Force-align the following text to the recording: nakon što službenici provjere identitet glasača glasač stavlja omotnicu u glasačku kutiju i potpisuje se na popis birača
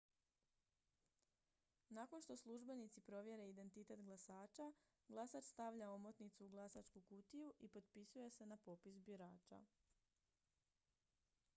nakon 1.89 2.21
što 2.21 2.37
službenici 2.37 3.01
provjere 3.01 3.49
identitet 3.49 4.01
glasača 4.01 4.71
glasač 5.07 5.43
stavlja 5.49 5.91
omotnicu 5.91 6.45
u 6.45 6.49
glasačku 6.49 7.01
kutiju 7.01 7.53
i 7.59 7.69
potpisuje 7.69 8.29
se 8.29 8.45
na 8.45 8.57
popis 8.57 8.99
birača 8.99 9.63